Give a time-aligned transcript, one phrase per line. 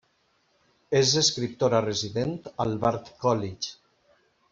[0.99, 2.33] És escriptora resident
[2.65, 3.71] al Bard College.